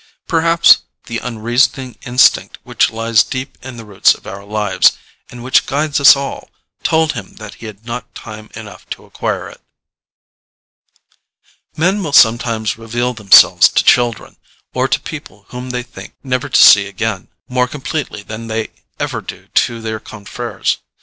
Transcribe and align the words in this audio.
Perhaps 0.27 0.79
the 1.05 1.19
unreasoning 1.19 1.95
instinct 2.01 2.57
which 2.63 2.89
lies 2.89 3.21
deep 3.21 3.55
in 3.61 3.77
the 3.77 3.85
roots 3.85 4.15
of 4.15 4.25
our 4.25 4.43
lives, 4.43 4.93
and 5.29 5.43
which 5.43 5.67
guides 5.67 5.99
us 5.99 6.15
all, 6.15 6.49
told 6.81 7.13
him 7.13 7.35
that 7.35 7.53
he 7.61 7.67
had 7.67 7.85
not 7.85 8.15
time 8.15 8.49
enough 8.55 8.89
to 8.89 9.05
acquire 9.05 9.47
it. 9.47 9.61
Men 11.77 12.01
will 12.01 12.13
sometimes 12.13 12.79
reveal 12.79 13.13
themselves 13.13 13.69
to 13.69 13.83
children, 13.83 14.37
or 14.73 14.87
to 14.87 14.99
people 14.99 15.45
whom 15.49 15.69
they 15.69 15.83
think 15.83 16.15
never 16.23 16.49
to 16.49 16.63
see 16.63 16.87
again, 16.87 17.27
more 17.47 17.67
completely 17.67 18.23
than 18.23 18.47
they 18.47 18.71
ever 18.99 19.21
do 19.21 19.49
to 19.53 19.79
their 19.81 19.99
confreres. 19.99 20.77